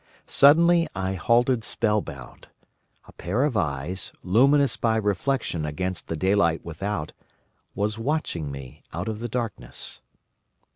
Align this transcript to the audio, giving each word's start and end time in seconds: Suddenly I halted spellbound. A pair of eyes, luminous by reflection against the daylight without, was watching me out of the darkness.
Suddenly 0.25 0.87
I 0.95 1.13
halted 1.13 1.63
spellbound. 1.63 2.47
A 3.05 3.11
pair 3.11 3.43
of 3.43 3.55
eyes, 3.55 4.11
luminous 4.23 4.75
by 4.75 4.95
reflection 4.95 5.63
against 5.63 6.07
the 6.07 6.15
daylight 6.15 6.65
without, 6.65 7.13
was 7.75 7.99
watching 7.99 8.49
me 8.49 8.81
out 8.93 9.07
of 9.07 9.19
the 9.19 9.29
darkness. 9.29 10.01